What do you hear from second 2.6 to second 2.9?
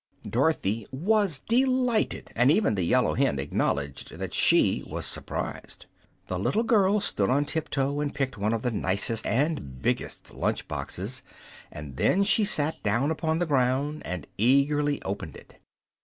the